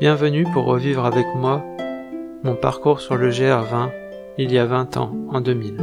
Bienvenue 0.00 0.44
pour 0.52 0.66
revivre 0.66 1.04
avec 1.06 1.26
moi 1.34 1.64
mon 2.44 2.54
parcours 2.54 3.00
sur 3.00 3.16
le 3.16 3.32
GR20 3.32 3.90
il 4.38 4.52
y 4.52 4.58
a 4.58 4.64
20 4.64 4.96
ans, 4.96 5.12
en 5.30 5.40
2000. 5.40 5.74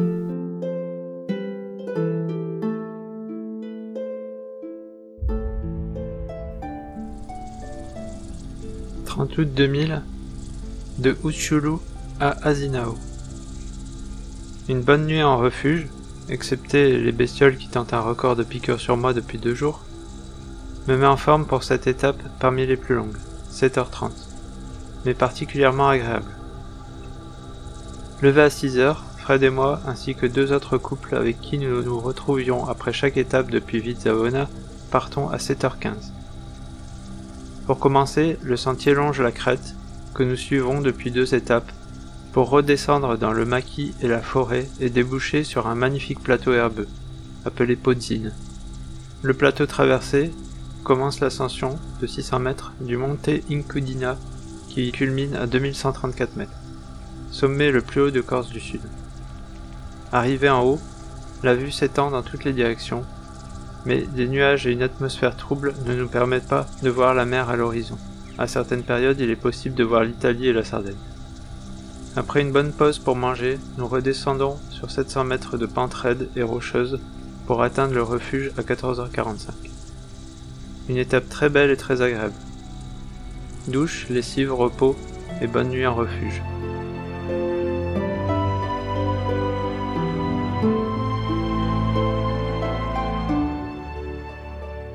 «30 9.05 9.37
août 9.37 9.49
2000, 9.53 10.01
de 10.99 11.17
Uchulu 11.25 11.79
à 12.21 12.47
Azinao. 12.47 12.95
Une 14.69 14.81
bonne 14.81 15.07
nuit 15.07 15.23
en 15.23 15.37
refuge, 15.37 15.89
excepté 16.29 16.97
les 16.99 17.11
bestioles 17.11 17.57
qui 17.57 17.67
tentent 17.67 17.93
un 17.93 17.99
record 17.99 18.37
de 18.37 18.43
piqûres 18.43 18.79
sur 18.79 18.95
moi 18.95 19.13
depuis 19.13 19.39
deux 19.39 19.55
jours, 19.55 19.81
me 20.87 20.95
met 20.95 21.05
en 21.05 21.17
forme 21.17 21.45
pour 21.45 21.65
cette 21.65 21.87
étape 21.87 22.23
parmi 22.39 22.65
les 22.65 22.77
plus 22.77 22.95
longues, 22.95 23.17
7h30, 23.55 24.11
mais 25.05 25.13
particulièrement 25.13 25.87
agréable. 25.87 26.29
Levé 28.21 28.41
à 28.41 28.49
6h, 28.49 28.97
Fred 29.17 29.43
et 29.43 29.49
moi, 29.49 29.79
ainsi 29.87 30.13
que 30.13 30.25
deux 30.25 30.51
autres 30.51 30.77
couples 30.77 31.15
avec 31.15 31.39
qui 31.39 31.57
nous 31.57 31.81
nous 31.81 31.99
retrouvions 31.99 32.67
après 32.67 32.91
chaque 32.91 33.15
étape 33.15 33.49
depuis 33.49 33.79
Vizavona, 33.79 34.49
partons 34.91 35.29
à 35.29 35.37
7h15. 35.37 36.11
Pour 37.65 37.79
commencer, 37.79 38.37
le 38.43 38.57
sentier 38.57 38.93
longe 38.93 39.21
la 39.21 39.31
crête, 39.31 39.73
que 40.13 40.23
nous 40.23 40.35
suivons 40.35 40.81
depuis 40.81 41.09
deux 41.09 41.33
étapes, 41.33 41.71
pour 42.33 42.49
redescendre 42.49 43.17
dans 43.17 43.31
le 43.31 43.45
maquis 43.45 43.93
et 44.01 44.09
la 44.09 44.21
forêt 44.21 44.67
et 44.81 44.89
déboucher 44.89 45.45
sur 45.45 45.67
un 45.67 45.75
magnifique 45.75 46.19
plateau 46.19 46.51
herbeux, 46.51 46.89
appelé 47.45 47.77
Podzine. 47.77 48.33
Le 49.21 49.33
plateau 49.33 49.65
traversé, 49.65 50.33
commence 50.85 51.19
l'ascension 51.19 51.79
de 51.99 52.05
600 52.05 52.39
mètres 52.39 52.71
du 52.79 52.95
Monte 52.95 53.29
Incudina 53.49 54.17
qui 54.69 54.91
culmine 54.91 55.35
à 55.35 55.47
2134 55.47 56.35
mètres, 56.35 56.51
sommet 57.31 57.71
le 57.71 57.81
plus 57.81 58.01
haut 58.01 58.11
de 58.11 58.21
Corse 58.21 58.49
du 58.49 58.59
Sud. 58.59 58.81
Arrivé 60.11 60.47
en 60.47 60.63
haut, 60.63 60.79
la 61.41 61.55
vue 61.55 61.71
s'étend 61.71 62.11
dans 62.11 62.21
toutes 62.21 62.43
les 62.43 62.53
directions, 62.53 63.03
mais 63.85 64.03
des 64.03 64.27
nuages 64.27 64.67
et 64.67 64.71
une 64.73 64.83
atmosphère 64.83 65.35
trouble 65.35 65.73
ne 65.87 65.95
nous 65.95 66.07
permettent 66.07 66.47
pas 66.47 66.67
de 66.83 66.89
voir 66.91 67.15
la 67.15 67.25
mer 67.25 67.49
à 67.49 67.55
l'horizon. 67.55 67.97
À 68.37 68.45
certaines 68.45 68.83
périodes, 68.83 69.19
il 69.19 69.31
est 69.31 69.35
possible 69.35 69.75
de 69.75 69.83
voir 69.83 70.03
l'Italie 70.03 70.49
et 70.49 70.53
la 70.53 70.63
Sardaigne. 70.63 70.93
Après 72.15 72.41
une 72.41 72.51
bonne 72.51 72.71
pause 72.71 72.99
pour 72.99 73.15
manger, 73.15 73.57
nous 73.79 73.87
redescendons 73.87 74.59
sur 74.69 74.91
700 74.91 75.23
mètres 75.23 75.57
de 75.57 75.65
pente 75.65 75.95
raide 75.95 76.29
et 76.35 76.43
rocheuse 76.43 76.99
pour 77.47 77.63
atteindre 77.63 77.95
le 77.95 78.03
refuge 78.03 78.51
à 78.57 78.61
14h45. 78.61 79.74
Une 80.87 80.97
étape 80.97 81.27
très 81.29 81.49
belle 81.49 81.71
et 81.71 81.77
très 81.77 82.01
agréable. 82.01 82.35
Douche, 83.67 84.07
lessive, 84.09 84.53
repos 84.53 84.95
et 85.41 85.47
bonne 85.47 85.69
nuit 85.69 85.85
en 85.85 85.95
refuge. 85.95 86.43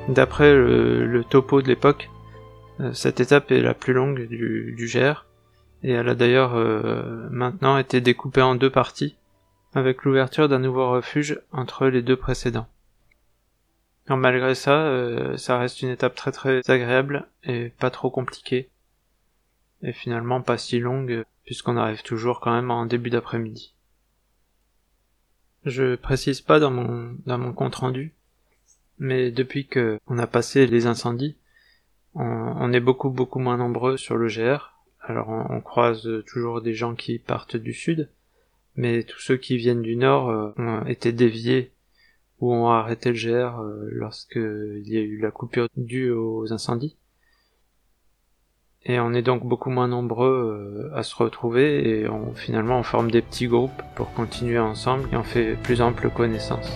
D'après 0.08 0.52
le, 0.52 1.24
topo 1.28 1.62
de 1.62 1.68
l'époque, 1.68 2.11
euh, 2.80 2.92
cette 2.92 3.20
étape 3.20 3.50
est 3.50 3.61
la 3.61 3.74
plus 3.74 3.92
longue 3.92 4.27
du, 4.27 4.91
GR, 4.92 5.27
et 5.83 5.92
elle 5.92 6.08
a 6.08 6.14
d'ailleurs 6.14 6.56
euh, 6.56 7.28
maintenant 7.30 7.78
été 7.78 8.00
découpée 8.00 8.42
en 8.42 8.55
deux 8.55 8.70
parties, 8.70 9.16
avec 9.74 10.05
l'ouverture 10.05 10.48
d'un 10.48 10.58
nouveau 10.58 10.91
refuge 10.91 11.41
entre 11.52 11.86
les 11.86 12.02
deux 12.02 12.16
précédents 12.16 12.66
malgré 14.09 14.55
ça, 14.55 14.87
euh, 14.87 15.37
ça 15.37 15.59
reste 15.59 15.83
une 15.83 15.91
étape 15.91 16.15
très 16.15 16.33
très 16.33 16.61
agréable 16.69 17.29
et 17.45 17.70
pas 17.79 17.91
trop 17.91 18.11
compliquée. 18.11 18.70
Et 19.83 19.92
finalement 19.92 20.42
pas 20.42 20.58
si 20.58 20.79
longue, 20.79 21.24
puisqu'on 21.45 21.77
arrive 21.77 22.02
toujours 22.02 22.41
quand 22.41 22.52
même 22.52 22.70
en 22.70 22.86
début 22.86 23.11
d'après-midi. 23.11 23.74
Je 25.64 25.95
précise 25.95 26.41
pas 26.41 26.58
dans 26.58 26.70
mon, 26.70 27.17
dans 27.27 27.39
mon 27.39 27.52
compte 27.52 27.77
rendu, 27.77 28.14
mais 28.98 29.30
depuis 29.30 29.67
que 29.67 29.98
on 30.07 30.19
a 30.19 30.27
passé 30.27 30.67
les 30.67 30.86
incendies, 30.86 31.36
on, 32.14 32.73
est 32.73 32.80
beaucoup 32.80 33.11
beaucoup 33.11 33.39
moins 33.39 33.57
nombreux 33.57 33.97
sur 33.97 34.17
le 34.17 34.29
GR. 34.29 34.74
Alors 35.01 35.29
on, 35.29 35.61
croise 35.61 36.08
toujours 36.27 36.61
des 36.61 36.74
gens 36.74 36.95
qui 36.95 37.19
partent 37.19 37.57
du 37.57 37.73
sud, 37.73 38.11
mais 38.77 39.05
tous 39.05 39.20
ceux 39.20 39.36
qui 39.36 39.57
viennent 39.57 39.83
du 39.83 39.97
nord 39.97 40.29
euh, 40.29 40.53
ont 40.57 40.85
été 40.86 41.13
déviés 41.13 41.73
où 42.40 42.52
on 42.52 42.68
a 42.68 42.78
arrêté 42.78 43.12
le 43.12 43.17
GR 43.17 43.61
euh, 43.61 43.89
lorsqu'il 43.92 44.83
y 44.86 44.96
a 44.96 45.01
eu 45.01 45.18
la 45.18 45.30
coupure 45.30 45.68
due 45.77 46.11
aux 46.11 46.52
incendies. 46.52 46.96
Et 48.83 48.98
on 48.98 49.12
est 49.12 49.23
donc 49.23 49.45
beaucoup 49.45 49.68
moins 49.68 49.89
nombreux 49.89 50.90
euh, 50.92 50.96
à 50.96 51.02
se 51.02 51.14
retrouver 51.14 52.00
et 52.00 52.08
on, 52.08 52.34
finalement 52.34 52.79
on 52.79 52.83
forme 52.83 53.11
des 53.11 53.20
petits 53.20 53.46
groupes 53.46 53.83
pour 53.95 54.11
continuer 54.14 54.58
ensemble 54.58 55.08
et 55.12 55.17
on 55.17 55.23
fait 55.23 55.55
plus 55.62 55.83
ample 55.83 56.08
connaissance. 56.08 56.70